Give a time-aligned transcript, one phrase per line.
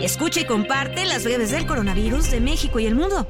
[0.00, 3.26] Escucha y comparte las breves del coronavirus de México y el mundo.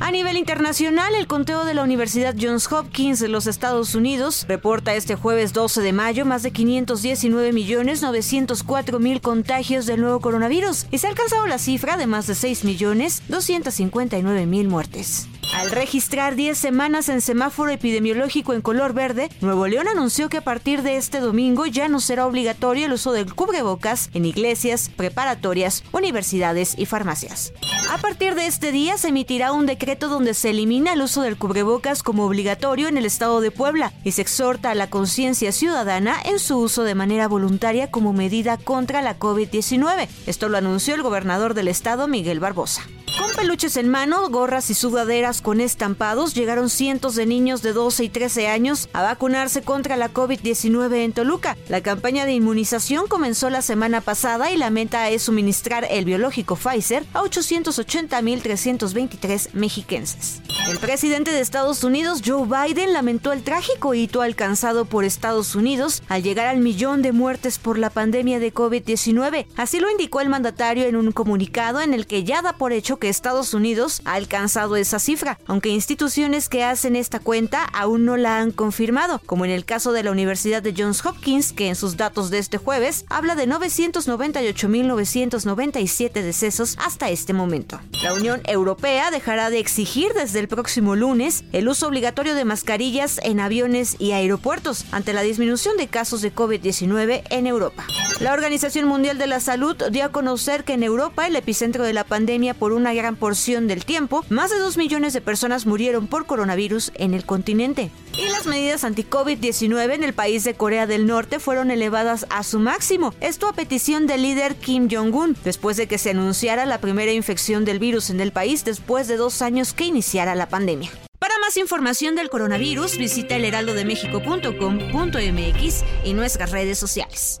[0.00, 4.94] A nivel internacional, el conteo de la Universidad Johns Hopkins de los Estados Unidos reporta
[4.94, 10.86] este jueves 12 de mayo más de 519 millones 904 mil contagios del nuevo coronavirus
[10.90, 15.28] y se ha alcanzado la cifra de más de 6 millones 259 mil muertes.
[15.52, 20.44] Al registrar 10 semanas en semáforo epidemiológico en color verde, Nuevo León anunció que a
[20.44, 25.84] partir de este domingo ya no será obligatorio el uso del cubrebocas en iglesias, preparatorias,
[25.92, 27.52] universidades y farmacias.
[27.90, 31.36] A partir de este día se emitirá un decreto donde se elimina el uso del
[31.36, 36.16] cubrebocas como obligatorio en el estado de Puebla y se exhorta a la conciencia ciudadana
[36.24, 40.08] en su uso de manera voluntaria como medida contra la COVID-19.
[40.26, 42.82] Esto lo anunció el gobernador del estado, Miguel Barbosa.
[43.18, 48.02] Con peluches en mano, gorras y sudaderas con estampados, llegaron cientos de niños de 12
[48.04, 51.56] y 13 años a vacunarse contra la COVID-19 en Toluca.
[51.68, 56.56] La campaña de inmunización comenzó la semana pasada y la meta es suministrar el biológico
[56.56, 60.42] Pfizer a 880.323 mexiquenses.
[60.68, 66.02] El presidente de Estados Unidos, Joe Biden, lamentó el trágico hito alcanzado por Estados Unidos
[66.08, 69.46] al llegar al millón de muertes por la pandemia de COVID-19.
[69.56, 72.98] Así lo indicó el mandatario en un comunicado en el que ya da por hecho
[72.98, 78.16] que Estados Unidos ha alcanzado esa cifra, aunque instituciones que hacen esta cuenta aún no
[78.16, 81.76] la han confirmado, como en el caso de la Universidad de Johns Hopkins, que en
[81.76, 87.80] sus datos de este jueves habla de 998.997 decesos hasta este momento.
[88.02, 93.20] La Unión Europea dejará de exigir desde el próximo lunes el uso obligatorio de mascarillas
[93.22, 97.86] en aviones y aeropuertos ante la disminución de casos de COVID-19 en Europa.
[98.20, 101.92] La Organización Mundial de la Salud dio a conocer que en Europa el epicentro de
[101.92, 106.06] la pandemia por una gran porción del tiempo, más de 2 millones de personas murieron
[106.06, 107.90] por coronavirus en el continente.
[108.16, 112.58] Y las medidas anti-COVID-19 en el país de Corea del Norte fueron elevadas a su
[112.58, 117.12] máximo, esto a petición del líder Kim Jong-un, después de que se anunciara la primera
[117.12, 120.90] infección del virus en el país después de dos años que iniciara la pandemia.
[121.18, 127.40] Para más información del coronavirus, visita elheraldodemexico.com.mx y nuestras redes sociales.